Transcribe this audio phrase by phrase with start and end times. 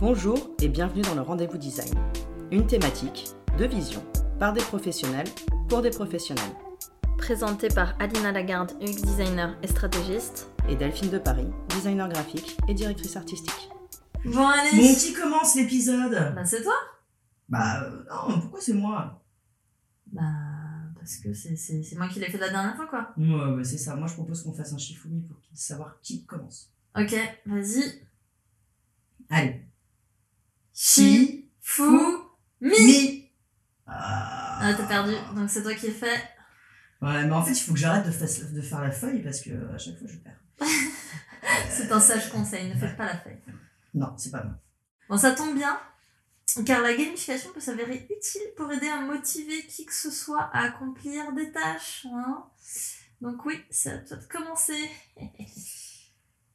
[0.00, 1.92] Bonjour et bienvenue dans le Rendez-vous Design.
[2.50, 3.26] Une thématique,
[3.58, 4.04] deux visions,
[4.38, 5.26] par des professionnels,
[5.68, 6.44] pour des professionnels.
[7.18, 10.50] Présenté par Alina Lagarde, UX designer et stratégiste.
[10.68, 13.70] Et Delphine de Paris, designer graphique et directrice artistique.
[14.24, 16.74] Bon, allez Bon, qui commence l'épisode Bah, c'est toi?
[17.48, 19.22] Bah, euh, non, pourquoi c'est moi?
[20.12, 20.22] Bah,
[20.96, 23.12] parce que c'est- c'est c'est moi qui l'ai fait la dernière fois, quoi.
[23.16, 23.96] Ouais, ouais, c'est ça.
[23.96, 26.70] Moi, je propose qu'on fasse un Shifumi pour savoir qui commence.
[26.96, 27.14] Ok,
[27.46, 28.06] vas-y.
[29.32, 29.62] Allez.
[30.74, 32.28] Chi, fou,
[32.60, 33.30] mi Mi
[33.86, 36.22] Ah, Ah, t'as perdu, donc c'est toi qui le fais.
[37.00, 39.40] Ouais, mais en fait, il faut que j'arrête de, fa- de faire la feuille parce
[39.40, 40.40] que à chaque fois, je perds.
[41.70, 43.40] C'est un sage conseil, ne faites pas la feuille.
[43.94, 44.54] Non, c'est pas moi.
[45.08, 45.78] Bon, ça tombe bien,
[46.64, 50.60] car la gamification peut s'avérer utile pour aider à motiver qui que ce soit à
[50.66, 52.06] accomplir des tâches.
[52.14, 52.44] Hein
[53.20, 54.88] Donc oui, c'est à toi de commencer.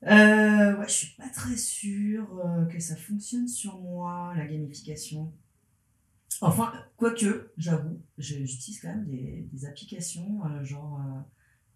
[0.03, 5.33] Euh, ouais, je suis pas très sûre euh, que ça fonctionne sur moi, la gamification.
[6.41, 11.19] Enfin, quoique, j'avoue, j'utilise quand même des, des applications, euh, genre euh,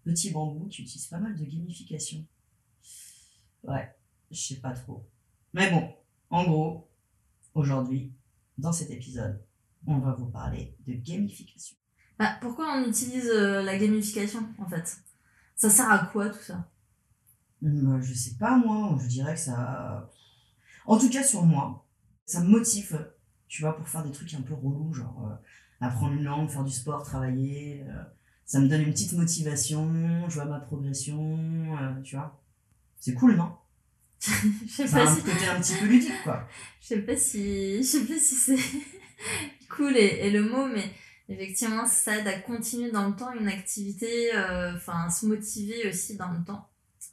[0.04, 2.24] Petit Bambou, qui utilise pas mal de gamification.
[3.64, 3.92] Ouais,
[4.30, 5.04] je sais pas trop.
[5.52, 5.92] Mais bon,
[6.30, 6.88] en gros,
[7.54, 8.12] aujourd'hui,
[8.56, 9.42] dans cet épisode,
[9.86, 11.76] on va vous parler de gamification.
[12.18, 14.96] Bah, pourquoi on utilise la gamification, en fait?
[15.56, 16.68] Ça sert à quoi, tout ça?
[17.62, 20.10] Je sais pas, moi, je dirais que ça.
[20.86, 21.86] En tout cas, sur moi,
[22.26, 23.08] ça me motive,
[23.48, 26.64] tu vois, pour faire des trucs un peu relous, genre euh, apprendre une langue, faire
[26.64, 27.84] du sport, travailler.
[27.88, 28.02] euh,
[28.44, 31.38] ça me donne une petite motivation, je vois ma progression,
[31.80, 32.42] euh, tu vois.
[33.00, 33.56] C'est cool, non?
[34.20, 36.46] Je sais pas un si, côté un petit peu ludique, quoi.
[36.80, 38.58] je sais pas si, je sais pas si c'est
[39.70, 40.92] cool et, et le mot, mais
[41.28, 46.16] effectivement, ça aide à continuer dans le temps une activité, euh, enfin, se motiver aussi
[46.16, 46.68] dans le temps,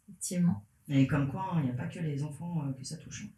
[0.10, 0.66] effectivement.
[0.88, 3.26] Et comme quoi, il n'y a pas que les enfants euh, que ça touche.
[3.26, 3.30] hein.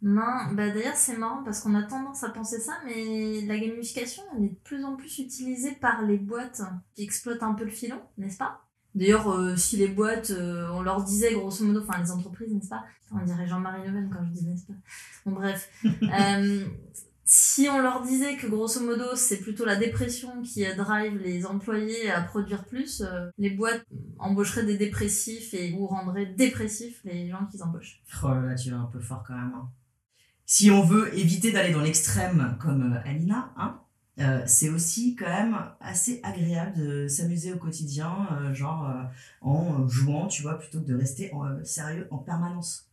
[0.00, 4.22] Non, bah d'ailleurs c'est marrant parce qu'on a tendance à penser ça, mais la gamification
[4.36, 6.62] elle est de plus en plus utilisée par les boîtes
[6.94, 8.64] qui exploitent un peu le filon, n'est-ce pas?
[8.94, 12.68] D'ailleurs, euh, si les boîtes, euh, on leur disait grosso modo, enfin les entreprises, n'est-ce
[12.68, 12.84] pas?
[13.10, 14.74] On dirait Jean-Marie Le Pen quand je dis n'est-ce pas?
[15.26, 16.64] Bon bref, Euh,
[17.30, 22.10] si on leur disait que grosso modo c'est plutôt la dépression qui drive les employés
[22.10, 23.84] à produire plus, euh, les boîtes
[24.18, 28.00] embaucheraient des dépressifs et ou rendraient dépressifs les gens qu'ils embauchent.
[28.22, 29.52] Oh là là, tu vas un peu fort quand même.
[29.54, 29.68] hein.
[30.46, 33.78] Si on veut éviter d'aller dans l'extrême comme euh, Alina, hein,
[34.20, 38.90] euh, c'est aussi quand même assez agréable de s'amuser au quotidien, euh, genre
[39.42, 42.86] en jouant, tu vois, plutôt que de rester en, sérieux en permanence.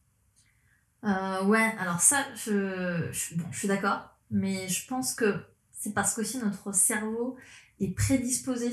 [1.04, 5.36] Ouais, alors ça, je, je, bon, je suis d'accord, mais je pense que
[5.72, 7.36] c'est parce qu'aussi notre cerveau
[7.80, 8.72] est prédisposé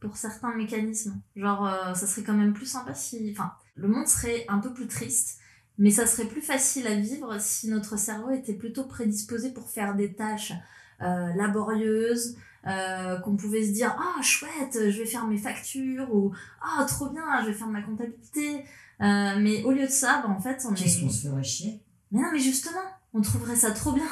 [0.00, 1.20] pour certains mécanismes.
[1.36, 3.30] Genre, euh, ça serait quand même plus sympa si...
[3.32, 5.38] Enfin, le monde serait un peu plus triste,
[5.78, 9.94] mais ça serait plus facile à vivre si notre cerveau était plutôt prédisposé pour faire
[9.94, 10.52] des tâches
[11.00, 16.32] euh, laborieuses, euh, qu'on pouvait se dire «Ah, chouette, je vais faire mes factures» ou
[16.62, 18.64] «Ah, trop bien, je vais faire ma comptabilité».
[19.00, 21.02] Mais au lieu de ça, bah, en fait, on Qu'est-ce est...
[21.02, 21.80] qu'on se ferait chier?
[22.12, 22.80] Mais non, mais justement,
[23.12, 24.06] on trouverait ça trop bien.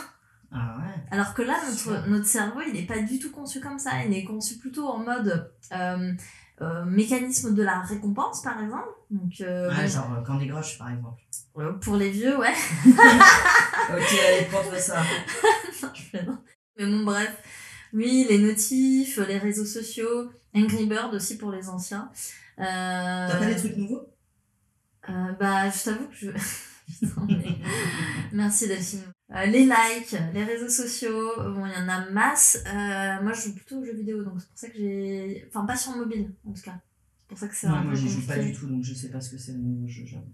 [0.55, 3.79] Ah ouais Alors que là, notre, notre cerveau, il n'est pas du tout conçu comme
[3.79, 4.05] ça.
[4.05, 6.13] Il est conçu plutôt en mode euh,
[6.61, 8.89] euh, mécanisme de la récompense, par exemple.
[9.11, 11.23] Donc, euh, Ouais, genre euh, Candy Crush par exemple.
[11.81, 12.53] pour les vieux, ouais.
[12.87, 15.03] ok, allez, porte ça.
[15.83, 16.41] Non, je plaisante.
[16.79, 17.37] Mais bon, bref.
[17.95, 22.11] Oui, les notifs, les réseaux sociaux, Angry Bird aussi pour les anciens.
[22.57, 24.07] T'as pas des trucs nouveaux?
[25.09, 26.31] Bah, je t'avoue que je.
[27.01, 27.59] Putain, mais-
[28.33, 29.03] Merci Delphine.
[29.35, 32.59] Euh, les likes, les réseaux sociaux, bon, il y en a masse.
[32.67, 35.45] Euh, moi, je joue plutôt aux jeux vidéo, donc c'est pour ça que j'ai.
[35.49, 36.79] Enfin, pas sur mobile, en tout cas.
[37.21, 39.09] C'est pour ça que c'est un moi j'y joue pas du tout donc je sais
[39.09, 40.27] pas ce que c'est le nouveau jeu, j'avoue.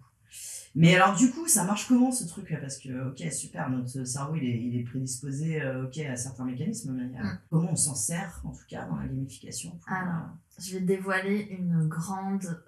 [0.74, 4.02] Mais alors du coup, ça marche comment ce truc là Parce que ok super, notre
[4.04, 7.38] cerveau il est, il est prédisposé euh, ok à certains mécanismes, mais euh, Mm.
[7.50, 10.24] comment on s'en sert en tout cas dans la gamification pour, Alors.
[10.24, 12.62] euh, Je vais dévoiler une grande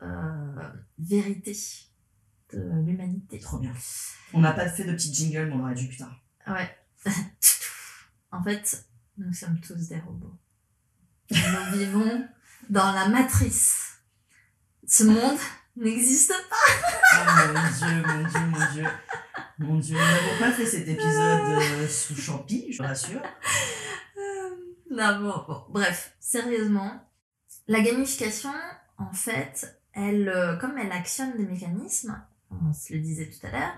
[0.98, 1.56] vérité
[2.52, 3.38] de l'humanité.
[3.40, 3.72] Trop bien.
[4.32, 6.10] On n'a pas fait de petit jingle, mais on aurait dû putain.
[6.46, 6.76] Ouais.
[8.32, 8.84] en fait,
[9.18, 10.38] nous sommes tous des robots.
[11.30, 11.38] Nous
[11.78, 12.28] vivons
[12.68, 13.98] dans la matrice.
[14.86, 15.38] Ce monde
[15.76, 16.56] n'existe pas.
[17.12, 18.86] Oh mon dieu, mon dieu, mon dieu.
[19.58, 23.20] Mon dieu, nous n'avons pas fait cet épisode euh, sous champi, je vous rassure.
[24.90, 27.04] Non, bon, bon, bref, sérieusement,
[27.68, 28.52] la gamification,
[28.98, 32.20] en fait, elle, euh, comme elle actionne des mécanismes,
[32.50, 33.74] on se le disait tout à l'heure,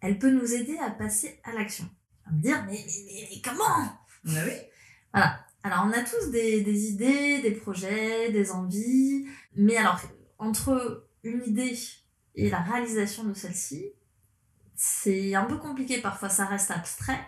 [0.00, 1.88] elle peut nous aider à passer à l'action.
[2.26, 3.98] À me dire, mais, mais, mais, mais comment?
[4.26, 4.52] Ah oui
[5.62, 10.00] Alors, on a tous des, des idées, des projets, des envies, mais alors,
[10.38, 11.76] entre une idée
[12.34, 13.92] et la réalisation de celle-ci,
[14.74, 17.20] c'est un peu compliqué parfois, ça reste abstrait.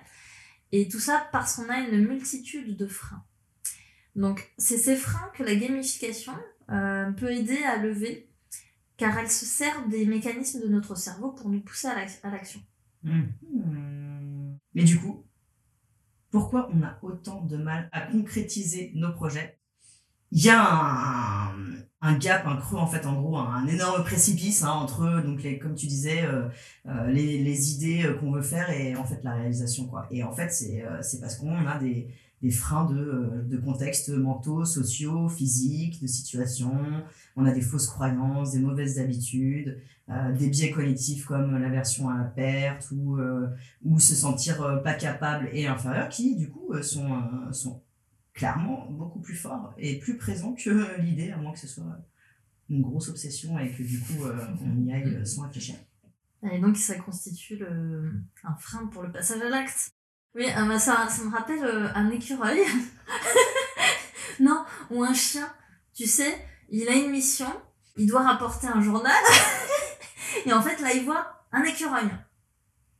[0.73, 3.25] Et tout ça parce qu'on a une multitude de freins.
[4.17, 6.33] Donc, c'est ces freins que la gamification
[6.71, 8.32] euh, peut aider à lever,
[8.97, 12.31] car elle se sert des mécanismes de notre cerveau pour nous pousser à l'ac- à
[12.31, 12.61] l'action.
[13.03, 13.25] Hmm.
[14.75, 15.25] Mais du coup,
[16.31, 19.59] pourquoi on a autant de mal à concrétiser nos projets?
[20.31, 21.53] Il y a
[22.01, 25.59] un, gap, un creux en fait, en gros, un énorme précipice hein, entre, donc les,
[25.59, 26.49] comme tu disais, euh,
[26.87, 29.87] euh, les, idées euh, qu'on veut faire et en fait la réalisation.
[29.87, 30.07] Quoi.
[30.11, 32.09] Et en fait, c'est parce qu'on a des,
[32.43, 37.05] des freins de, euh, de contextes mentaux, sociaux, physiques, de situations.
[37.37, 42.19] On a des fausses croyances, des mauvaises habitudes, euh, des biais cognitifs comme l'aversion à
[42.19, 43.49] la perte ou, euh,
[43.85, 47.23] ou se sentir pas capable et inférieur qui, du coup, sont,
[47.53, 47.81] sont
[48.35, 51.99] clairement beaucoup plus forts et plus présents que l'idée, à moins que ce soit
[52.69, 54.25] une grosse obsession et que du coup,
[54.65, 55.77] on y aille sans réfléchir.
[56.51, 57.63] Et donc, ça constitue
[58.43, 59.93] un frein pour le passage à l'acte.
[60.35, 62.63] Oui, euh, bah, ça, ça me rappelle euh, un écureuil.
[64.41, 65.53] non, ou un chien.
[65.95, 67.53] Tu sais, il a une mission,
[67.97, 69.23] il doit rapporter un journal.
[70.47, 72.09] et en fait, là, il voit un écureuil.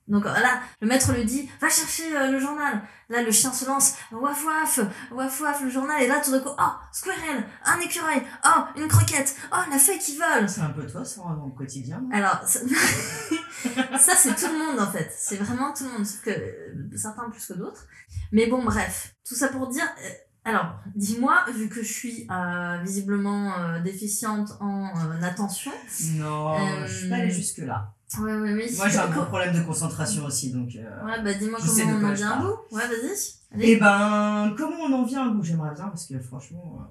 [0.09, 2.83] Donc euh, là, le maître lui dit, va chercher euh, le journal.
[3.09, 4.81] Là, le chien se lance, waf waf,
[5.13, 6.03] waf waf, le journal.
[6.03, 9.99] Et là, tout d'un coup, oh, squirrel, un écureuil, oh, une croquette, oh, la feuille
[9.99, 10.49] qui vole.
[10.49, 12.03] C'est un peu toi, ça, dans le quotidien.
[12.13, 12.61] Alors, ça,
[13.99, 15.13] ça, c'est tout le monde en fait.
[15.17, 17.87] C'est vraiment tout le monde, sauf que euh, certains plus que d'autres.
[18.33, 19.85] Mais bon, bref, tout ça pour dire.
[20.05, 20.09] euh,
[20.45, 25.71] alors, dis-moi, vu que je suis euh, visiblement euh, déficiente en euh, attention.
[26.15, 27.95] Non, je suis pas allée jusque-là.
[28.21, 28.75] Ouais, ouais, oui.
[28.77, 30.75] Moi, j'ai un gros problème de concentration aussi, donc...
[30.77, 32.57] euh, Ouais, bah dis-moi comment on en vient à bout.
[32.71, 33.35] Ouais, vas-y.
[33.61, 36.85] Eh ben, comment on en vient à bout J'aimerais bien parce que franchement, euh,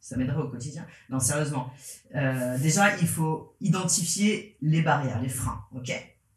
[0.00, 0.86] ça m'aiderait au quotidien.
[1.10, 1.70] Non, sérieusement.
[2.14, 5.90] Euh, déjà, il faut identifier les barrières, les freins, ok?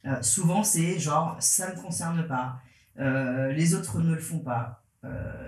[0.05, 2.61] Euh, Souvent, c'est genre, ça ne me concerne pas,
[2.97, 4.83] les autres ne le font pas,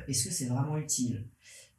[0.07, 1.27] est-ce que c'est vraiment utile?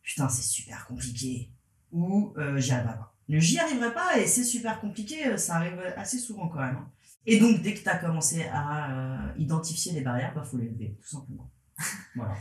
[0.02, 1.50] Putain, c'est super compliqué.
[1.92, 2.52] Ou pas.
[2.52, 6.76] Le j'y arriverai pas et c'est super compliqué, euh, ça arrive assez souvent quand même.
[6.76, 6.88] hein.
[7.24, 10.68] Et donc, dès que tu as commencé à euh, identifier les barrières, bah, faut les
[10.68, 11.50] lever, tout simplement.
[12.16, 12.34] Voilà.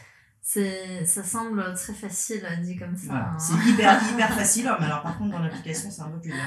[0.43, 3.05] C'est, ça semble très facile dit comme ça.
[3.07, 3.29] Voilà.
[3.33, 3.39] hein.
[3.39, 6.31] C'est hyper, hyper facile, hein, mais alors par contre, dans l'application, c'est un peu plus
[6.31, 6.41] dur.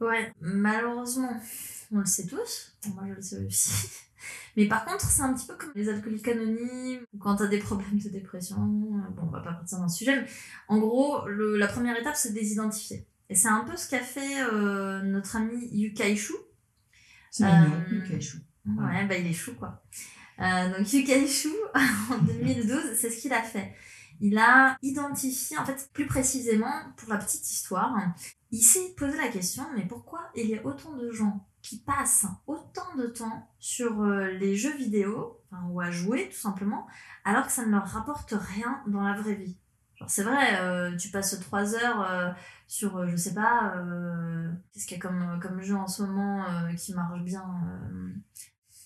[0.00, 1.40] Ouais, malheureusement,
[1.90, 2.76] on le sait tous.
[2.94, 3.70] Moi, je le sais aussi.
[4.56, 7.98] Mais par contre, c'est un petit peu comme les alcooliques anonymes, quand t'as des problèmes
[7.98, 8.56] de dépression.
[8.58, 10.26] euh, Bon, on va pas partir dans ce sujet, mais
[10.68, 13.06] en gros, le- la première étape, c'est de les identifier.
[13.30, 16.34] Et c'est un peu ce qu'a fait euh, notre ami Yukaishu.
[17.30, 18.38] C'est Euh, mignon, Yuka Chou.
[18.66, 19.82] Ouais, bah il est chou quoi.
[20.40, 21.50] Euh, donc Yukaishu,
[22.10, 23.74] en 2012, c'est ce qu'il a fait.
[24.20, 27.94] Il a identifié, en fait, plus précisément, pour la petite histoire,
[28.50, 32.26] il s'est posé la question, mais pourquoi il y a autant de gens qui passent
[32.46, 36.86] autant de temps sur les jeux vidéo, enfin, ou à jouer tout simplement,
[37.24, 39.56] alors que ça ne leur rapporte rien dans la vraie vie?
[39.96, 42.30] Genre, c'est vrai, euh, tu passes trois heures euh,
[42.68, 46.02] sur, euh, je sais pas, euh, qu'est-ce qu'il y a comme, comme jeu en ce
[46.02, 48.08] moment euh, qui marche bien euh,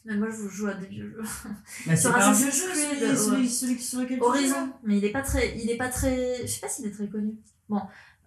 [0.05, 1.23] mais moi, je joue à des vieux jeux.
[1.87, 5.23] Bah, Sur un vieux jeu, celui, celui, celui sur lequel Horizon, mais il est pas
[5.23, 7.35] très, il est pas très, je sais pas s'il est très connu.
[7.69, 7.81] Bon,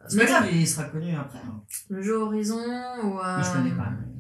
[0.08, 1.40] C'est mais pas grave, il sera connu après.
[1.40, 1.62] hein.
[1.90, 2.60] le jeu Horizon
[3.04, 3.90] ou euh, Moi, je connais pas.
[3.90, 4.14] mais-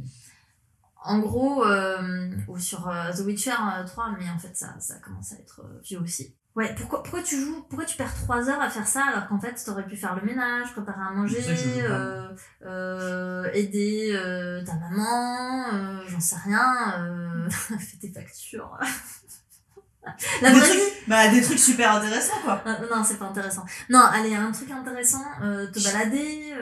[1.07, 4.95] en gros euh, ou sur euh, The Witcher euh, 3, mais en fait ça, ça
[4.99, 6.35] commence à être euh, vieux aussi.
[6.55, 9.37] Ouais, pourquoi, pourquoi tu joues, pourquoi tu perds 3 heures à faire ça alors qu'en
[9.39, 11.39] fait t'aurais pu faire le ménage, préparer à manger,
[11.81, 12.29] euh,
[12.65, 15.65] euh, aider euh, ta maman,
[16.07, 18.77] j'en sais rien, fais tes factures.
[20.41, 22.61] La des, vraie trucs, bah, des trucs super intéressants, quoi.
[22.91, 23.65] Non, c'est pas intéressant.
[23.89, 26.53] Non, allez, un truc intéressant, te balader.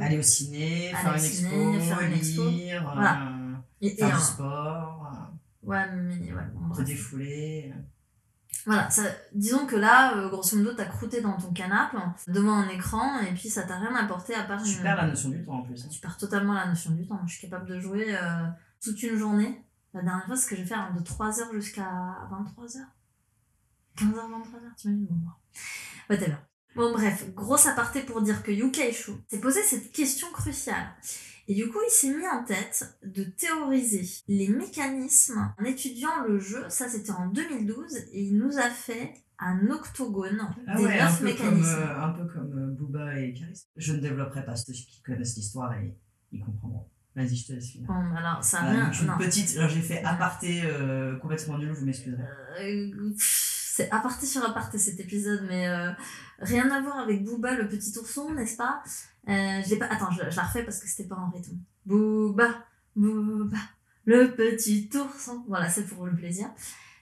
[0.00, 2.48] Aller au ciné, Aller faire au une ciné, expo, faire une expo.
[2.48, 3.18] lire, Voilà.
[3.80, 5.10] et, et, faire du sport,
[5.64, 6.86] ouais, mais ouais, bon, te bref.
[6.86, 7.74] défouler.
[8.64, 9.02] Voilà, ça,
[9.32, 11.96] disons que là, euh, grosso modo, t'as croûté dans ton canapé,
[12.28, 15.06] devant un écran, et puis ça t'a rien apporté à part Tu une- perds la
[15.08, 15.84] notion du temps en plus.
[15.84, 15.88] hein.
[15.90, 17.20] Tu perds totalement la notion du temps.
[17.26, 18.46] Je suis capable de jouer euh,
[18.82, 19.64] toute une journée.
[19.94, 21.82] La dernière fois, ce que j'ai fait hein, de 3h jusqu'à
[22.30, 22.78] 23h.
[23.98, 25.30] 15h, 23h, t'imagines Bon, bon.
[26.08, 26.36] Whatever.
[26.74, 30.86] Bon, bref, grosse aparté pour dire que Yukaishu s'est posé cette question cruciale.
[31.48, 36.38] Et du coup, il s'est mis en tête de théoriser les mécanismes en étudiant le
[36.38, 36.64] jeu.
[36.68, 37.96] Ça, c'était en 2012.
[38.12, 41.64] Et il nous a fait un octogone Ah des ouais, un neuf comme, mécanismes.
[41.68, 43.66] euh, un peu comme euh, Booba et Caris.
[43.76, 45.94] Je ne développerai pas, ceux qui connaissent l'histoire, ils,
[46.30, 46.88] ils comprendront.
[47.16, 47.88] Vas-y, je te laisse finir.
[47.88, 49.04] Bon, alors, ça a Voilà, rien...
[49.06, 52.22] donc, une petite, j'ai fait aparté euh, complètement nul, vous m'excuserez.
[52.62, 55.92] Euh, pff, c'est aparté sur aparté cet épisode, mais euh,
[56.40, 58.82] rien à voir avec Booba le petit ourson, n'est-ce pas?
[59.28, 61.56] Euh, je l'ai pas Attends, je, je la refais parce que c'était pas en rythme.
[61.86, 63.56] Booba, Booba,
[64.04, 65.42] Le petit ourson.
[65.48, 66.50] Voilà, c'est pour le plaisir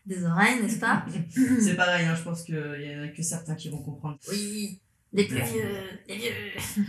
[0.07, 1.05] des oreilles, n'est-ce pas?
[1.61, 4.19] C'est pareil, hein, je pense qu'il y en a que certains qui vont comprendre.
[4.31, 4.81] Oui,
[5.13, 6.85] les plus vieux, les vieux.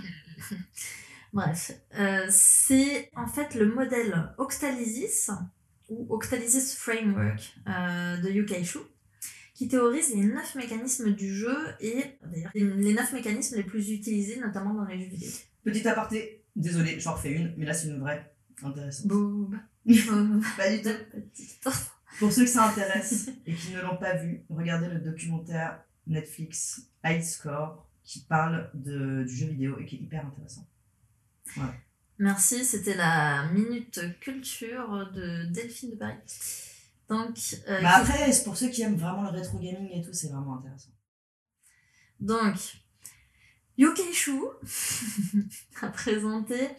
[1.34, 5.32] Bref, euh, c'est en fait le modèle Oxtalysis
[5.90, 8.80] ou Oxtalysis Framework euh, de Yukai Shu
[9.62, 14.40] qui théorise les neuf mécanismes du jeu et d'ailleurs les neuf mécanismes les plus utilisés
[14.40, 15.30] notamment dans les jeux vidéo.
[15.64, 19.06] Petit aparté, désolé, j'en refais une, mais là c'est une vraie intéressante.
[19.06, 19.62] Boum.
[20.58, 21.70] Pas du tout.
[22.18, 26.88] Pour ceux que ça intéresse et qui ne l'ont pas vu, regardez le documentaire Netflix
[27.06, 30.68] High Score qui parle de, du jeu vidéo et qui est hyper intéressant.
[31.56, 31.76] Voilà.
[32.18, 36.18] Merci, c'était la minute culture de Delphine de Paris.
[37.12, 37.38] Donc,
[37.68, 40.30] euh, bah après, c'est pour ceux qui aiment vraiment le rétro gaming et tout, c'est
[40.30, 40.92] vraiment intéressant.
[42.22, 42.56] Donc,
[43.78, 44.40] Yokai Shu
[45.82, 46.70] a présenté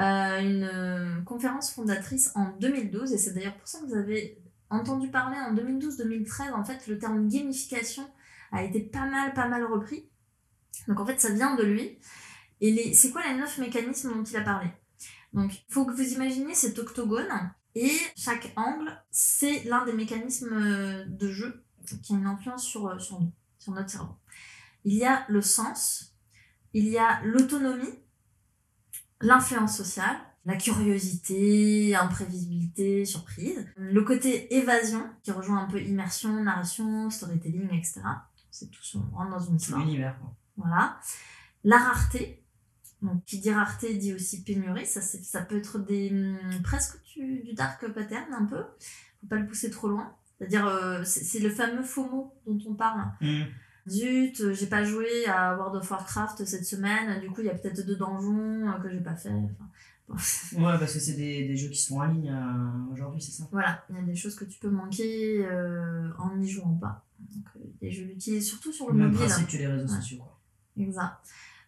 [0.00, 5.12] euh, une conférence fondatrice en 2012, et c'est d'ailleurs pour ça que vous avez entendu
[5.12, 8.10] parler en 2012-2013, en fait, le terme gamification
[8.50, 10.10] a été pas mal, pas mal repris.
[10.88, 12.00] Donc en fait, ça vient de lui.
[12.60, 14.72] Et c'est quoi les neuf mécanismes dont il a parlé?
[15.32, 21.06] Donc, il faut que vous imaginiez cet octogone, et chaque angle, c'est l'un des mécanismes
[21.06, 21.64] de jeu
[22.02, 24.14] qui a une influence sur, sur nous, sur notre cerveau.
[24.84, 26.14] Il y a le sens,
[26.74, 27.98] il y a l'autonomie,
[29.20, 33.64] l'influence sociale, la curiosité, imprévisibilité, surprise.
[33.76, 38.00] Le côté évasion, qui rejoint un peu immersion, narration, storytelling, etc.
[38.50, 39.80] C'est tout, on rentre dans une histoire.
[39.80, 40.18] L'univers.
[40.56, 40.98] Voilà.
[41.64, 42.41] La rareté.
[43.02, 44.86] Donc, qui dit rareté dit aussi pénurie.
[44.86, 48.62] Ça, ça peut être des, hum, presque du, dark pattern, un peu.
[49.20, 50.14] Faut pas le pousser trop loin.
[50.38, 53.02] C'est-à-dire, euh, c'est le fameux FOMO dont on parle.
[53.20, 53.42] Mmh.
[53.88, 57.54] Zut, j'ai pas joué à World of Warcraft cette semaine, du coup il y a
[57.54, 59.30] peut-être deux donjons euh, que j'ai pas fait.
[59.30, 59.68] Enfin,
[60.56, 63.48] Ouais, parce que c'est des, des, jeux qui sont en ligne euh, aujourd'hui, c'est ça?
[63.50, 67.04] Voilà, il y a des choses que tu peux manquer euh, en n'y jouant pas.
[67.18, 69.26] Donc, euh, je l'utilise surtout sur le Même mobile.
[69.26, 70.38] principe que les réseaux sociaux, quoi.
[70.76, 71.18] Exact.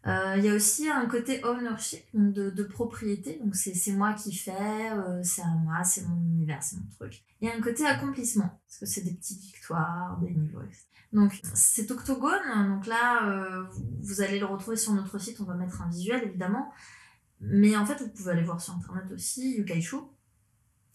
[0.07, 3.41] Il y a aussi un côté ownership, de, de propriété.
[3.43, 4.91] Donc, c'est moi qui fais,
[5.23, 7.23] c'est à moi, c'est mon univers, c'est mon truc.
[7.41, 10.61] Et un côté accomplissement, parce que c'est des petites victoires, des niveaux.
[11.13, 13.67] Donc, cet octogone, donc là,
[14.03, 16.71] vous allez le retrouver sur notre site, on va mettre un visuel évidemment.
[17.41, 19.97] Mais en fait, vous pouvez aller voir sur internet aussi, Yukaishu.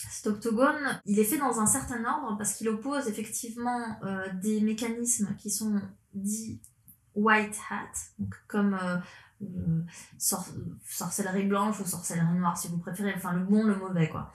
[0.10, 4.62] Cet octogone, il est fait dans un certain ordre parce qu'il oppose effectivement euh, des
[4.62, 5.82] mécanismes qui sont
[6.14, 6.62] dits
[7.20, 8.98] white hat, donc comme euh,
[9.44, 9.82] euh,
[10.18, 14.34] sorcellerie blanche ou sorcellerie noire si vous préférez, enfin le bon, le mauvais quoi.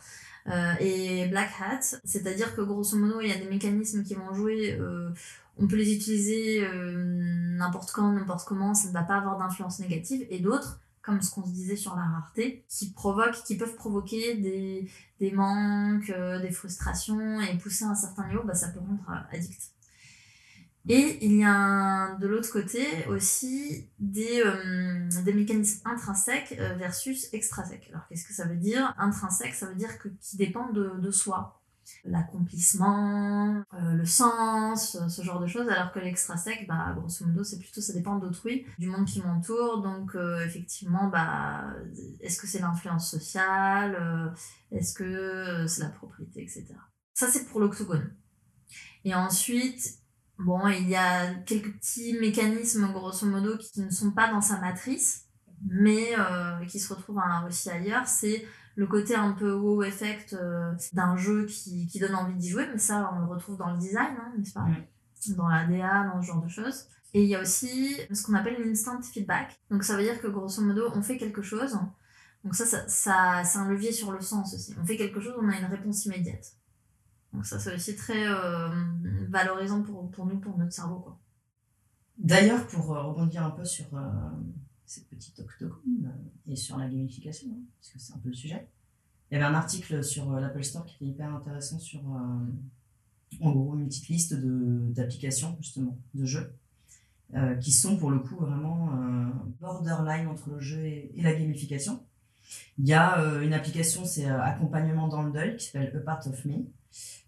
[0.81, 4.79] et black hat, c'est-à-dire que grosso modo il y a des mécanismes qui vont jouer,
[5.59, 6.67] on peut les utiliser
[7.57, 11.31] n'importe quand, n'importe comment, ça ne va pas avoir d'influence négative, et d'autres comme ce
[11.31, 16.41] qu'on se disait sur la rareté, qui provoquent, qui peuvent provoquer des, des manques, euh,
[16.41, 19.71] des frustrations et pousser à un certain niveau, bah, ça peut rendre euh, addict.
[20.89, 27.89] Et il y a de l'autre côté aussi des, euh, des mécanismes intrinsèques versus extrinsèques.
[27.91, 28.95] Alors qu'est-ce que ça veut dire?
[28.99, 31.61] Intrinsèque, ça veut dire que qui dépendent de, de soi
[32.05, 37.59] l'accomplissement, euh, le sens, ce genre de choses, alors que l'extra-sec, bah, grosso modo, c'est
[37.59, 41.75] plutôt ça dépend d'autrui, du monde qui m'entoure, donc euh, effectivement, bah,
[42.21, 44.29] est-ce que c'est l'influence sociale, euh,
[44.71, 46.67] est-ce que c'est la propriété, etc.
[47.15, 48.13] Ça, c'est pour l'octogone.
[49.05, 49.99] Et ensuite,
[50.39, 54.61] bon, il y a quelques petits mécanismes, grosso modo, qui ne sont pas dans sa
[54.61, 55.27] matrice,
[55.67, 56.13] mais
[56.69, 58.45] qui se retrouvent hein, aussi ailleurs, c'est
[58.77, 62.67] le côté un peu wow effect euh, d'un jeu qui, qui, donne envie d'y jouer,
[62.71, 64.67] mais ça, on le retrouve dans le design, hein, n'est-ce pas?
[65.37, 66.87] Dans la DA, dans ce genre de choses.
[67.15, 69.59] Et il y a aussi ce qu'on appelle l'instant feedback.
[69.71, 71.79] Donc ça veut dire que grosso modo, on fait quelque chose.
[72.43, 74.75] Donc ça, ça, ça c'est un levier sur le sens aussi.
[74.79, 76.53] On fait quelque chose, on a une réponse immédiate.
[77.35, 78.69] Donc ça, c'est aussi très euh,
[79.29, 81.01] valorisant pour, pour nous, pour notre cerveau.
[81.01, 81.19] Quoi.
[82.17, 83.87] D'ailleurs, pour euh, rebondir un peu sur
[84.87, 88.35] cette petite octogone euh, et sur la gamification, hein, parce que c'est un peu le
[88.35, 88.69] sujet.
[89.31, 93.41] Il y avait un article sur euh, l'Apple Store qui était hyper intéressant sur, euh,
[93.41, 96.55] en gros, une petite liste d'applications, justement, de jeux,
[97.61, 98.93] qui sont pour le coup vraiment
[99.61, 102.01] borderline entre le jeu et, la gamification.
[102.79, 106.45] Il y a une application, c'est Accompagnement dans le deuil, qui s'appelle A Part of
[106.45, 106.59] Me.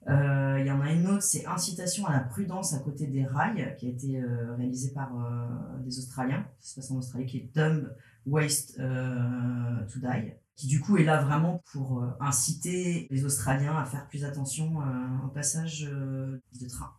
[0.08, 3.25] Euh, il y en a une autre, c'est Incitation à la prudence à côté des
[3.25, 7.26] rails, qui a été euh, réalisé par euh, des Australiens, ça se passe en Australie,
[7.26, 7.92] qui est Dumb
[8.25, 14.08] Waste to Die, qui du coup est là vraiment pour inciter les Australiens à faire
[14.08, 14.78] plus attention
[15.25, 16.92] au passage de train.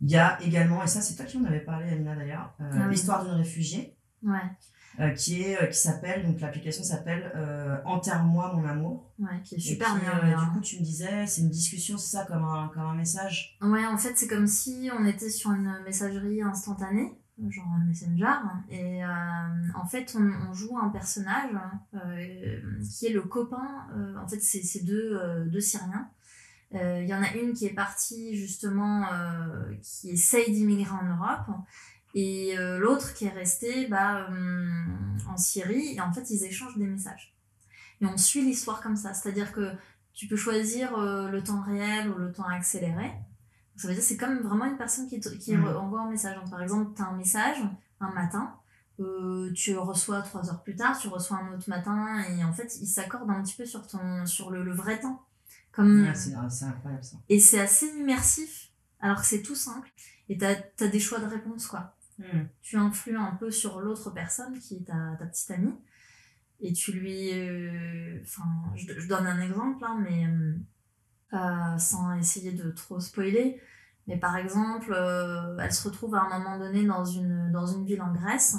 [0.00, 2.86] Il y a également, et ça c'est toi qui en avais parlé Amina d'ailleurs, ah
[2.88, 3.96] l'histoire d'une réfugiée.
[4.22, 4.38] Ouais.
[5.00, 9.10] Euh, qui est euh, qui s'appelle donc l'application s'appelle euh, Enterre-moi mon amour.
[9.18, 10.38] Ouais, qui est super qui, bien.
[10.38, 13.56] du coup, tu me disais, c'est une discussion, c'est ça, comme un, comme un message?
[13.62, 17.14] Ouais, en fait, c'est comme si on était sur une messagerie instantanée,
[17.48, 18.34] genre un Messenger,
[18.68, 19.08] et euh,
[19.74, 21.52] en fait, on, on joue un personnage
[21.94, 26.08] euh, qui est le copain, euh, en fait, c'est c'est deux, deux Syriens.
[26.74, 29.04] Il y en a une qui est partie justement,
[29.82, 31.58] qui essaye d'immigrer en Europe,
[32.14, 34.68] et euh, l'autre qui est restée bah, euh,
[35.28, 37.34] en Syrie, et en fait, ils échangent des messages.
[38.00, 39.70] Et on suit l'histoire comme ça, c'est-à-dire que
[40.12, 43.10] tu peux choisir euh, le temps réel ou le temps accéléré.
[43.76, 46.36] Ça veut dire c'est comme vraiment une personne qui, qui re- envoie un message.
[46.36, 47.56] Donc, par exemple, tu as un message
[48.00, 48.54] un matin,
[49.54, 52.86] tu reçois trois heures plus tard, tu reçois un autre matin, et en fait, ils
[52.86, 55.24] s'accordent un petit peu sur, ton, sur le, le vrai temps.
[55.72, 57.16] Comme, Ouais, c'est incroyable ça.
[57.30, 59.90] et c'est assez immersif, alors que c'est tout simple.
[60.28, 61.94] Et tu as, des choix de réponse, quoi.
[62.22, 62.46] Hmm.
[62.62, 65.74] Tu influes un peu sur l'autre personne qui est ta, ta petite amie.
[66.60, 67.30] Et tu lui.
[67.32, 68.44] euh, Enfin,
[68.76, 70.54] je, je donne un exemple, hein, mais euh,
[71.34, 73.60] euh, sans essayer de trop spoiler.
[74.06, 74.92] Mais par exemple,
[75.60, 78.56] elle se retrouve à un moment donné dans une, dans une ville en Grèce.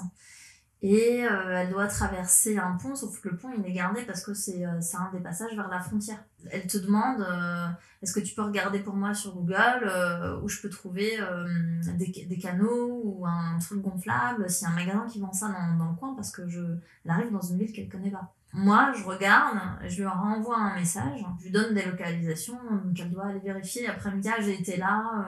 [0.86, 4.22] Et euh, elle doit traverser un pont, sauf que le pont il est gardé parce
[4.22, 6.22] que c'est euh, un des passages vers la frontière.
[6.52, 7.68] Elle te demande euh,
[8.02, 9.90] est-ce que tu peux regarder pour moi sur Google
[10.44, 11.18] où je peux trouver
[11.98, 15.48] des, des canaux ou un truc gonflable, s'il y a un magasin qui vend ça
[15.48, 16.60] dans, dans le coin parce que je,
[17.06, 18.34] elle arrive dans une ville qu'elle connaît pas.
[18.52, 22.60] Moi, je regarde, je lui renvoie un message, je lui donne des localisations
[22.94, 23.88] qu'elle doit aller vérifier.
[23.88, 25.26] Après-midi, ah, j'ai été là,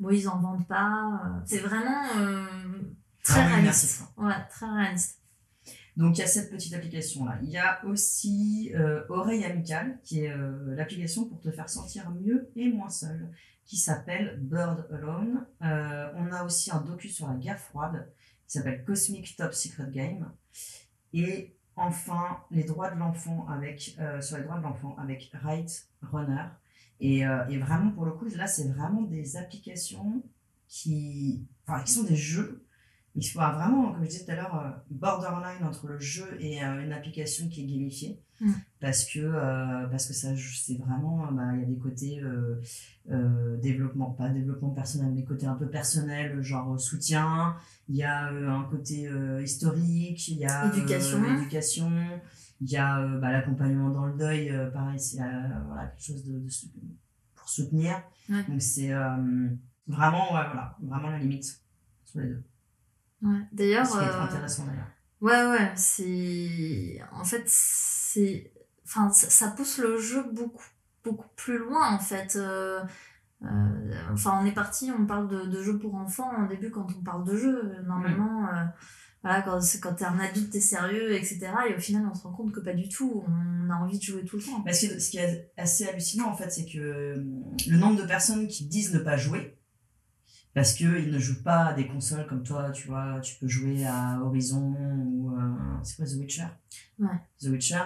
[0.00, 1.20] bon, ils en vendent pas.
[1.44, 2.02] C'est vraiment
[3.26, 4.02] très Ah réaliste.
[4.16, 5.20] Ouais, très réaliste.
[5.96, 7.38] Donc il y a cette petite application là.
[7.42, 12.10] Il y a aussi euh, Oreille Amicale, qui est euh, l'application pour te faire sentir
[12.10, 13.32] mieux et moins seul,
[13.64, 15.46] qui s'appelle Bird Alone.
[15.62, 18.12] Euh, on a aussi un docu sur la guerre froide,
[18.46, 20.30] qui s'appelle Cosmic Top Secret Game.
[21.14, 26.44] Et enfin, les droits de l'enfant avec sur les droits de l'enfant avec Right Runner.
[27.00, 30.22] Et, et vraiment pour le coup, là c'est vraiment des applications
[30.68, 32.65] qui, enfin, qui sont des jeux
[33.16, 36.62] il faut vraiment, comme je disais tout à l'heure, euh, borderline entre le jeu et
[36.62, 38.20] euh, une application qui est gamifiée.
[38.40, 38.52] Mm.
[38.80, 42.60] Parce que, euh, parce que ça, c'est vraiment, bah, il y a des côtés euh,
[43.10, 47.56] euh, développement, pas développement personnel, mais côté un peu personnel, genre soutien.
[47.88, 49.08] Il y a un côté
[49.42, 51.22] historique, il y a Éducation.
[51.22, 51.90] l'éducation,
[52.60, 56.46] il y a bah, l'accompagnement dans le deuil, pareil, c'est voilà, quelque chose de,
[57.34, 58.02] pour soutenir.
[58.28, 58.42] Ouais.
[58.48, 58.90] Donc c'est
[59.86, 61.62] vraiment, ouais, voilà, vraiment la limite
[62.04, 62.42] sur les deux.
[63.22, 63.38] Ouais.
[63.52, 64.86] D'ailleurs, Ce qui est euh, intéressant d'ailleurs.
[65.20, 67.00] Ouais, ouais, c'est.
[67.12, 68.52] En fait, c'est.
[68.84, 70.64] Enfin, ça, ça pousse le jeu beaucoup,
[71.04, 72.36] beaucoup plus loin, en fait.
[72.36, 72.82] Euh,
[73.42, 76.86] euh, Enfin, on est parti, on parle de, de jeux pour enfants au début quand
[76.98, 77.76] on parle de jeux.
[77.86, 78.64] Normalement, euh,
[79.22, 81.48] voilà, quand, c'est- quand t'es un adulte, t'es sérieux, etc.
[81.70, 83.24] Et au final, on se rend compte que pas du tout.
[83.26, 84.62] On a envie de jouer tout le temps.
[84.62, 86.78] Que ce qui est assez hallucinant, en fait, c'est que
[87.68, 89.55] le nombre de personnes qui disent ne pas jouer,
[90.56, 93.84] parce qu'ils ne jouent pas à des consoles comme toi, tu vois, tu peux jouer
[93.86, 94.74] à Horizon
[95.06, 95.42] ou euh,
[95.82, 96.46] c'est quoi The Witcher?
[96.98, 97.08] Ouais.
[97.40, 97.82] The Witcher.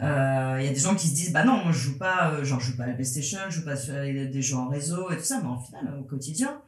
[0.00, 2.30] Euh, Il y a des gens qui se disent bah non moi je joue pas
[2.32, 4.66] euh, genre je joue pas à la PlayStation je joue pas sur des jeux en
[4.68, 6.60] réseau et tout ça mais en final au quotidien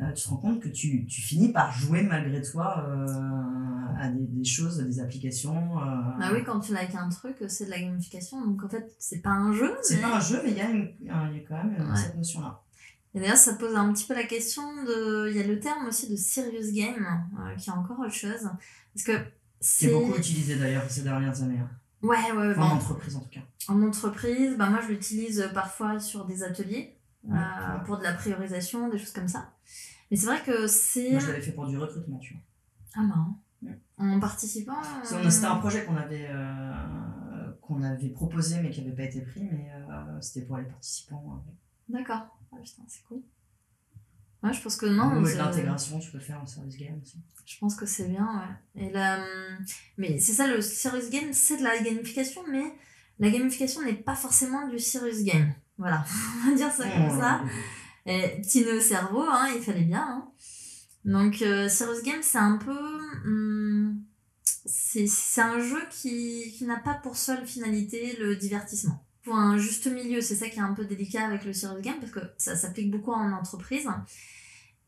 [0.00, 2.86] euh, tu te rends compte que tu, tu finis par jouer malgré toi
[3.98, 5.74] à des, des choses des applications
[6.20, 8.40] Bah oui, quand tu likes un truc, c'est de la gamification.
[8.46, 9.76] Donc en fait, c'est pas un jeu.
[9.82, 11.96] c'est mais- pas un jeu mais il y y a quand même Ouais.
[11.96, 12.62] cette notion là
[13.14, 15.28] Et d'ailleurs, ça pose un petit peu la question de.
[15.30, 17.06] Il y a le terme aussi de serious game,
[17.40, 18.48] euh, qui est encore autre chose.
[18.94, 19.12] Parce que
[19.60, 19.92] C'est c'est.
[19.92, 21.58] beaucoup utilisé d'ailleurs ces dernières années.
[21.58, 21.70] hein.
[22.02, 22.50] Ouais, ouais, ouais.
[22.52, 22.74] Enfin, en bon.
[22.76, 23.40] entreprise en tout cas.
[23.68, 26.96] En entreprise, bah moi je l'utilise parfois sur des ateliers
[27.28, 29.50] euh, Ouais, pour de la priorisation, des choses comme ça.
[30.10, 31.10] Mais c'est vrai que c'est.
[31.10, 32.42] Moi je l'avais fait pour du recrutement, tu vois.
[32.94, 33.38] Ah, marrant.
[33.62, 33.78] Ouais.
[33.98, 34.78] En participant.
[34.80, 39.20] Euh, C'était un projet qu'on avait, euh, qu'on avait proposé mais qui n'avait pas été
[39.20, 41.42] pris, mais euh, c'était pour les participants.
[41.46, 41.52] euh.
[41.92, 42.36] D'accord.
[42.52, 43.22] Ah, putain, c'est cool.
[44.42, 45.24] Ouais, je pense que non.
[45.24, 47.18] C'est- l'intégration, tu peux faire en service game aussi.
[47.44, 48.26] Je pense que c'est bien,
[48.76, 48.82] ouais.
[48.82, 49.18] Et la...
[49.18, 49.64] hum,
[49.98, 52.62] Mais c'est ça, le serious game, c'est de la gamification, mais
[53.18, 55.52] la gamification n'est pas forcément du serious game.
[55.78, 56.04] Voilà,
[56.46, 57.42] on va dire ça comme ça.
[58.06, 60.00] Et petit nœud au cerveau, hein, il fallait bien.
[60.02, 60.30] hein.
[61.04, 62.72] Donc, euh, serious game, c'est un peu...
[63.26, 64.02] hum,
[64.44, 69.04] c'est c'est un jeu qui, qui n'a pas pour seule finalité le divertissement.
[69.36, 72.12] Un juste milieu, c'est ça qui est un peu délicat avec le serious game, parce
[72.12, 73.88] que ça s'applique beaucoup en entreprise.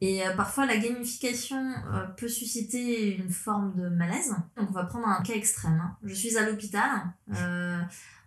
[0.01, 4.35] Et euh, parfois, la gamification euh, peut susciter une forme de malaise.
[4.57, 5.81] Donc, on va prendre un cas extrême.
[5.81, 5.97] hein.
[6.03, 6.91] Je suis à l'hôpital.
[7.37, 7.79] euh,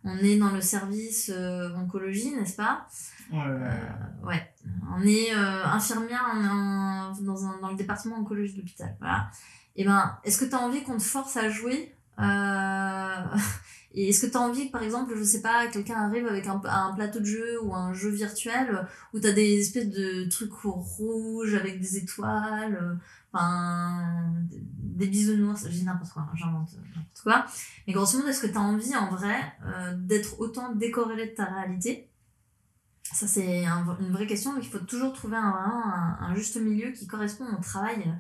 [0.05, 2.87] on est dans le service euh, oncologie, n'est-ce pas?
[3.31, 3.39] Ouais,
[4.23, 4.53] ouais.
[4.65, 4.69] Euh.
[4.95, 8.95] On est infirmière on est en- dans, un- dans le département oncologie de l'hôpital.
[8.99, 9.29] Voilà.
[9.75, 11.93] et ben, est-ce que tu as envie qu'on te force à jouer?
[13.97, 16.45] Et est-ce que tu as envie que, par exemple, je sais pas, quelqu'un arrive avec
[16.47, 16.59] un,
[16.95, 21.55] plateau de jeu ou un jeu virtuel où tu as des espèces de trucs rouges
[21.55, 22.99] avec des étoiles,
[23.31, 24.33] enfin,
[24.95, 27.45] des bisounours, dis n'importe quoi, j'invente n'importe quoi.
[27.87, 31.35] Mais grosso modo, est-ce que tu as envie, en vrai, euh, d'être autant décorrélé de
[31.35, 32.09] ta réalité?
[33.13, 37.07] Ça, c'est une vraie question, donc il faut toujours trouver un, un, juste milieu qui
[37.07, 38.13] correspond au travail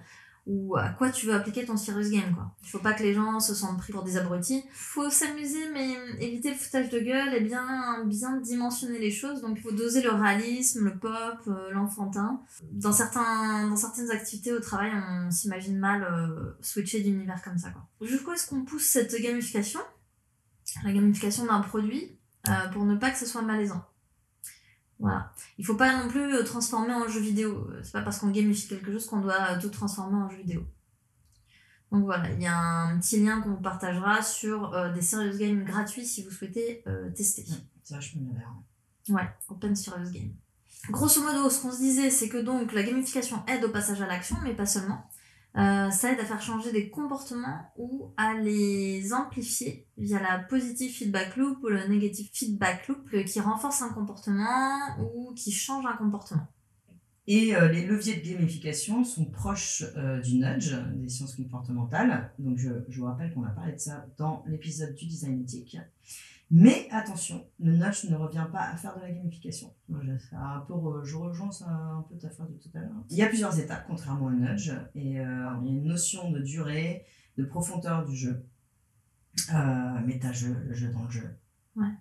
[0.45, 2.51] ou à quoi tu veux appliquer ton serious game quoi.
[2.61, 4.63] Il faut pas que les gens se sentent pris pour des abrutis.
[4.71, 9.41] Faut s'amuser mais éviter le foutage de gueule et bien bien dimensionner les choses.
[9.41, 12.41] Donc il faut doser le réalisme, le pop, euh, l'enfantin.
[12.71, 17.71] Dans certains dans certaines activités au travail, on s'imagine mal euh, switcher d'univers comme ça
[17.71, 17.87] quoi.
[18.01, 19.79] Jusqu'où est-ce qu'on pousse cette gamification?
[20.83, 23.83] La gamification d'un produit euh, pour ne pas que ce soit malaisant.
[24.99, 25.31] Voilà.
[25.57, 27.69] Il faut pas non plus euh, transformer en jeu vidéo.
[27.83, 30.65] C'est pas parce qu'on gamifie quelque chose qu'on doit tout transformer en jeu vidéo.
[31.91, 35.37] Donc voilà, il y a un petit lien qu'on vous partagera sur euh, des serious
[35.37, 37.45] games gratuits si vous souhaitez euh, tester.
[37.83, 40.33] C'est vachement bien Ouais, Open Serious Game.
[40.89, 44.07] Grosso modo, ce qu'on se disait, c'est que donc la gamification aide au passage à
[44.07, 45.09] l'action, mais pas seulement.
[45.57, 50.91] Euh, ça aide à faire changer des comportements ou à les amplifier via la positive
[50.91, 55.95] feedback loop ou le negative feedback loop qui renforce un comportement ou qui change un
[55.95, 56.47] comportement.
[57.27, 62.31] Et euh, les leviers de gamification sont proches euh, du nudge, des sciences comportementales.
[62.37, 65.77] Donc je, je vous rappelle qu'on a parlé de ça dans l'épisode du design éthique.
[66.51, 69.73] Mais attention, le nudge ne revient pas à faire de la gamification.
[69.91, 73.03] Un peu, je rejoins ça un peu ta phrase de tout à l'heure.
[73.09, 76.31] Il y a plusieurs étapes, contrairement au nudge, et euh, il y a une notion
[76.31, 77.05] de durée,
[77.37, 78.45] de profondeur du jeu.
[79.53, 81.35] Euh, méta-jeu, le jeu dans le jeu.
[81.75, 81.91] Ouais.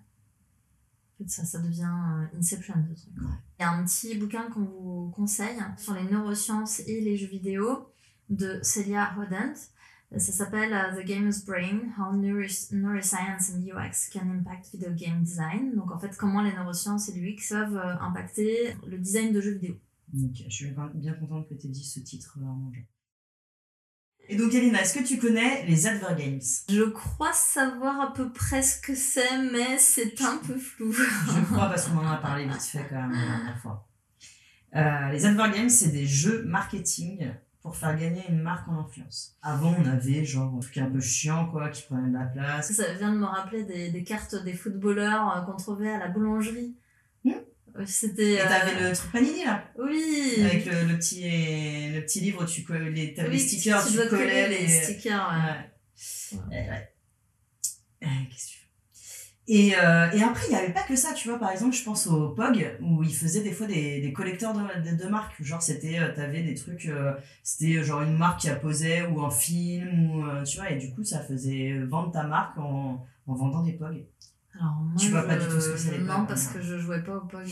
[1.27, 3.17] Ça, ça devient euh, Inception, ce truc.
[3.17, 3.35] Ouais.
[3.59, 7.27] Il y a un petit bouquin qu'on vous conseille sur les neurosciences et les jeux
[7.27, 7.89] vidéo
[8.29, 9.53] de Celia Hodent
[10.11, 15.75] ça s'appelle uh, The Gamer's Brain, How Neuroscience and UX Can Impact Video Game Design.
[15.75, 19.51] Donc en fait, comment les neurosciences et l'UX peuvent euh, impacter le design de jeux
[19.51, 19.75] vidéo.
[20.13, 22.87] Ok, je suis bien contente que tu aies dit ce titre euh, en anglais.
[24.27, 28.63] Et donc Elina, est-ce que tu connais les Advergames Je crois savoir à peu près
[28.63, 30.91] ce que c'est, mais c'est un peu flou.
[30.91, 33.87] je crois parce qu'on en a parlé vite fait quand même la dernière fois.
[34.75, 37.33] Euh, les Advergames, c'est des jeux marketing
[37.65, 39.35] pour faire gagner une marque en influence.
[39.41, 42.71] Avant, on avait genre un truc un peu chiant, quoi, qui prenait de la place.
[42.71, 46.07] Ça vient de me rappeler des, des cartes des footballeurs euh, qu'on trouvait à la
[46.09, 46.75] boulangerie.
[47.23, 47.31] Hmm.
[47.87, 48.33] C'était.
[48.33, 48.89] Et t'avais euh...
[48.89, 52.91] le truc Panini là Oui Avec le, le, petit, le petit livre où tu collais
[52.91, 54.59] les, oui, les stickers, tu, tu, collais les...
[54.59, 55.27] les stickers.
[55.27, 56.37] Ouais.
[56.37, 56.69] ouais.
[56.69, 56.93] ouais.
[58.03, 58.27] ouais.
[58.29, 58.64] Qu'est-ce que tu
[59.47, 61.37] et, euh, et après, il n'y avait pas que ça, tu vois.
[61.37, 64.89] Par exemple, je pense au POG, où ils faisaient des fois des, des collecteurs de,
[64.89, 65.41] de, de marques.
[65.43, 69.29] Genre, c'était, euh, t'avais des trucs, euh, c'était genre une marque qui apposait, ou un
[69.29, 73.33] film, ou, euh, tu vois, et du coup, ça faisait vendre ta marque en, en
[73.33, 74.05] vendant des POG.
[74.59, 75.27] Alors, moi, tu vois je...
[75.27, 77.21] pas du tout ce que c'est les POG Non, parce que je jouais pas au
[77.21, 77.47] POG.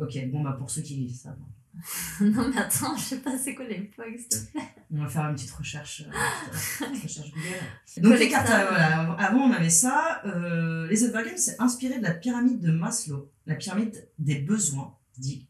[0.00, 1.30] Ok, bon, bah pour ceux qui lisent ça.
[1.30, 1.46] Bon.
[2.20, 4.74] non, mais attends, je sais pas c'est quoi les POG, s'il te plaît?
[4.90, 8.08] On va faire une petite recherche, euh, petite recherche Google.
[8.08, 10.22] Donc, les cartes, euh, voilà, avant on avait ça.
[10.24, 15.46] Euh, les Advergames, c'est inspiré de la pyramide de Maslow, la pyramide des besoins, dit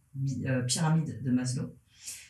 [0.46, 1.74] euh, pyramide de Maslow.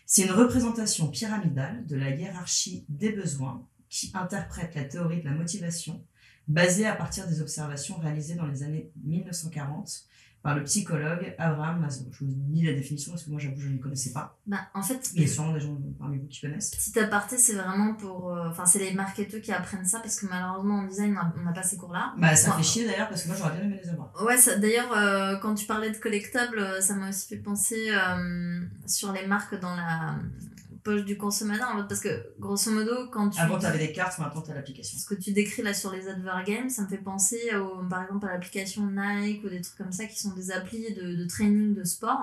[0.04, 5.32] C'est une représentation pyramidale de la hiérarchie des besoins qui interprète la théorie de la
[5.32, 6.04] motivation
[6.48, 10.06] basée à partir des observations réalisées dans les années 1940
[10.46, 12.06] par le psychologue Abraham Maslow.
[12.12, 14.38] Je vous lis la définition parce que moi j'avoue je ne connaissais pas.
[14.46, 16.70] Bah, en fait, il y a sûrement des gens parmi vous qui connaissent.
[16.70, 18.30] Petit aparté, c'est vraiment pour.
[18.30, 21.52] Enfin, euh, c'est les marketeurs qui apprennent ça parce que malheureusement en design on n'a
[21.52, 22.14] pas ces cours-là.
[22.16, 24.12] Bah, ça enfin, fait chier d'ailleurs parce que moi j'aurais bien aimé les avoir.
[24.22, 29.12] Ouais, d'ailleurs, euh, quand tu parlais de collectables, ça m'a aussi fait penser euh, sur
[29.12, 30.14] les marques dans la
[30.86, 34.54] poche du consommateur parce que grosso modo quand tu avant t'avais des cartes maintenant t'as
[34.54, 34.96] l'application.
[34.98, 38.26] ce que tu décris là sur les advergames ça me fait penser au, par exemple
[38.26, 41.74] à l'application Nike ou des trucs comme ça qui sont des applis de, de training
[41.74, 42.22] de sport.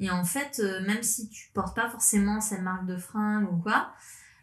[0.00, 3.56] Et en fait euh, même si tu portes pas forcément ces marques de fringues ou
[3.58, 3.92] quoi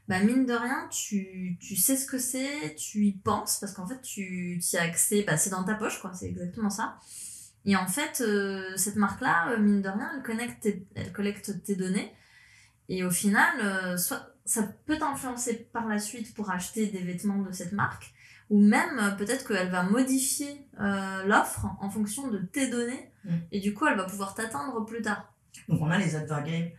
[0.08, 3.86] bah mine de rien tu, tu sais ce que c'est tu y penses parce qu'en
[3.86, 6.98] fait tu y as accès bah, c'est dans ta poche quoi c'est exactement ça.
[7.66, 11.62] Et en fait euh, cette marque là mine de rien elle connecte tes, elle collecte
[11.64, 12.14] tes données
[12.92, 17.42] et au final, euh, soit ça peut t'influencer par la suite pour acheter des vêtements
[17.42, 18.14] de cette marque,
[18.50, 23.36] ou même euh, peut-être qu'elle va modifier euh, l'offre en fonction de tes données, Mm.
[23.52, 25.32] et du coup, elle va pouvoir t'atteindre plus tard.
[25.70, 26.70] Donc on a les advergames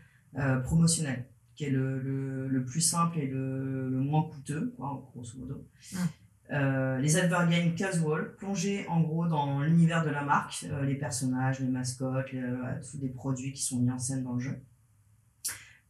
[0.64, 5.38] promotionnels, qui est le, le, le, plus simple et le, le moins coûteux, quoi, grosso
[5.38, 5.64] modo.
[5.92, 5.96] Mm.
[6.50, 11.60] Euh, les advergames casual, plongés en gros dans l'univers de la marque, euh, les personnages,
[11.60, 12.42] les mascottes, les,
[12.90, 14.60] tous les produits qui sont mis en scène dans le jeu.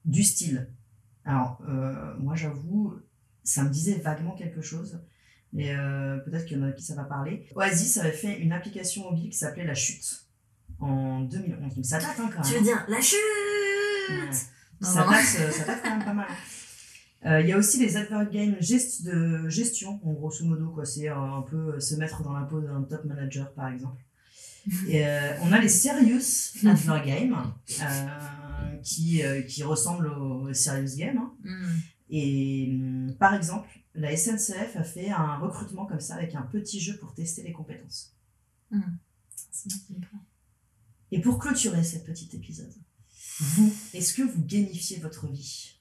[0.05, 0.69] Du style.
[1.25, 2.95] Alors, euh, moi j'avoue,
[3.45, 5.01] Ça me disait vaguement quelque chose.
[5.53, 7.47] Mais euh, peut-être qu'il y en a qui ça va parler.
[7.57, 10.27] Oasis avait fait une application mobile qui s'appelait La Chute
[10.81, 11.75] en 2011.
[11.75, 12.51] Donc ça date hein, quand même.
[12.51, 13.19] Tu veux dire la chute
[14.11, 14.31] Ouais.
[14.81, 15.11] Non, ça, non.
[15.11, 16.29] date, euh, ça date quand même pas mal.
[17.27, 20.85] Euh, Il y a aussi les advert games gest de gestion, en grosso modo, quoi.
[20.85, 24.03] C'est un peu se mettre dans la peau d'un top manager, par exemple.
[24.89, 27.37] Et euh, on a les serious advert games,
[27.83, 31.19] euh, qui, euh, qui ressemblent aux serious games.
[31.19, 31.35] hein.
[31.45, 31.79] Hmm.
[32.11, 36.81] Et hum, par exemple, la SNCF a fait un recrutement comme ça avec un petit
[36.81, 38.15] jeu pour tester les compétences.
[38.71, 39.97] Plaît.
[41.11, 42.73] Et pour clôturer cet petit épisode,
[43.41, 45.79] vous, est-ce que vous gamifiez votre vie?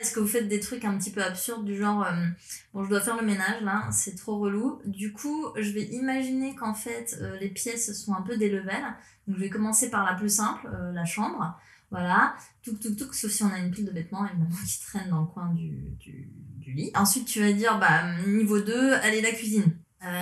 [0.00, 2.26] Est-ce que vous faites des trucs un petit peu absurdes du genre euh,
[2.72, 4.80] bon je dois faire le ménage là c'est trop relou.
[4.86, 8.96] Du coup je vais imaginer qu'en fait euh, les pièces sont un peu des levels.
[9.26, 11.54] Donc je vais commencer par la plus simple euh, la chambre.
[11.90, 12.34] Voilà.
[12.62, 15.20] Tout tout tout sauf si on a une pile de vêtements évidemment qui traîne dans
[15.20, 15.68] le coin du,
[16.00, 16.90] du, du lit.
[16.94, 19.76] Ensuite tu vas dire bah niveau 2 allez la cuisine.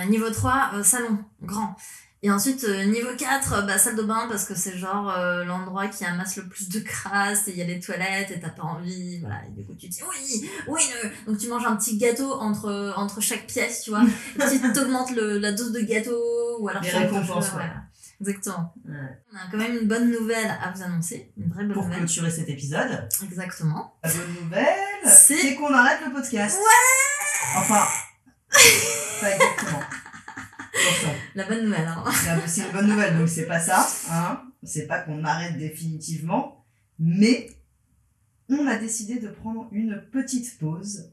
[0.09, 1.77] Niveau 3 euh, salon grand
[2.21, 5.87] et ensuite, euh, niveau 4, bah, salle de bain, parce que c'est genre euh, l'endroit
[5.87, 8.63] qui amasse le plus de crasse, et il y a les toilettes, et t'as pas
[8.63, 9.41] envie, voilà.
[9.47, 11.31] Et du coup, tu dis, oui, oui, le...
[11.31, 14.03] donc tu manges un petit gâteau entre, entre chaque pièce, tu vois.
[14.35, 17.71] et tu t'augmentes la dose de gâteau, ou alors Les récompenses, ouais.
[18.21, 18.73] Exactement.
[18.85, 18.95] Ouais.
[19.31, 21.99] On a quand même une bonne nouvelle à vous annoncer, une vraie bonne Pour nouvelle.
[21.99, 23.95] clôturer cet épisode, Exactement.
[24.03, 24.65] la bonne nouvelle,
[25.05, 26.57] c'est qu'on arrête le podcast.
[26.57, 27.85] Ouais Enfin,
[29.21, 29.79] pas exactement.
[31.35, 32.03] La bonne nouvelle, hein.
[32.25, 33.85] la- c'est une bonne nouvelle, donc c'est pas ça.
[34.11, 34.41] Hein.
[34.63, 36.65] C'est pas qu'on arrête définitivement,
[36.99, 37.49] mais
[38.49, 41.11] on a décidé de prendre une petite pause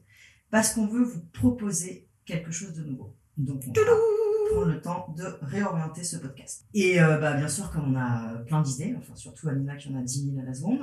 [0.49, 3.15] parce qu'on veut vous proposer quelque chose de nouveau.
[3.37, 6.65] Donc on va prendre le temps de réorienter ce podcast.
[6.73, 9.95] Et euh, bah, bien sûr, comme on a plein d'idées, enfin surtout Amina qui en
[9.97, 10.79] a 10 000 à la seconde,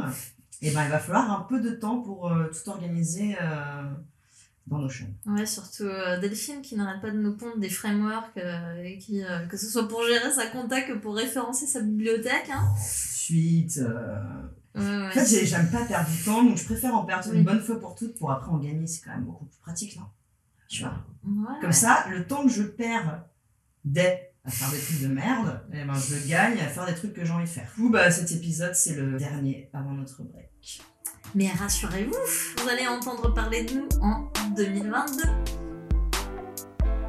[0.63, 3.91] et ben il va falloir un peu de temps pour euh, tout organiser euh,
[4.67, 5.15] dans nos chaînes.
[5.27, 9.23] Ouais, surtout euh, Delphine qui n'arrête pas de nous pondre des frameworks, euh, et qui,
[9.23, 12.49] euh, que ce soit pour gérer sa compta que pour référencer sa bibliothèque.
[12.51, 12.67] Hein.
[12.83, 13.79] Suite.
[14.75, 15.07] Ouais, ouais.
[15.07, 17.39] En fait, j'ai- j'aime pas perdre du temps, donc je préfère en perdre Oui.
[17.39, 18.87] une bonne fois pour toutes pour après en gagner.
[18.87, 20.07] C'est quand même beaucoup plus pratique, non?
[20.69, 20.95] Tu vois?
[21.25, 23.23] Ouais, Comme ça, le temps que je perds
[23.85, 26.95] dès à faire des trucs de merde, eh ben, je le gagne à faire des
[26.95, 27.71] trucs que j'ai envie de faire.
[27.77, 30.51] Du coup, bah, cet épisode, c'est le dernier avant notre break.
[31.35, 35.23] Mais rassurez-vous, vous allez entendre parler de nous en 2022.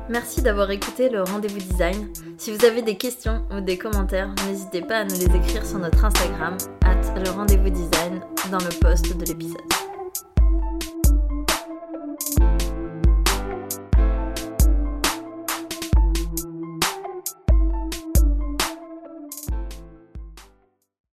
[0.09, 2.09] Merci d'avoir écouté le Rendez-vous Design.
[2.37, 5.79] Si vous avez des questions ou des commentaires, n'hésitez pas à nous les écrire sur
[5.79, 9.84] notre Instagram, at le rendez-vous design, dans le post de l'épisode.